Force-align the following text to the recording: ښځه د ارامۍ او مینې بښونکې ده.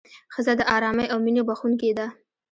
ښځه 0.33 0.53
د 0.59 0.61
ارامۍ 0.75 1.07
او 1.13 1.17
مینې 1.25 1.41
بښونکې 1.47 1.91
ده. 1.97 2.07